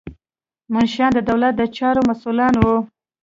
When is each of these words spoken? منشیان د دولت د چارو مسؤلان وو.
منشیان 0.73 1.11
د 1.15 1.19
دولت 1.29 1.53
د 1.57 1.61
چارو 1.77 2.01
مسؤلان 2.09 2.53
وو. 2.59 2.77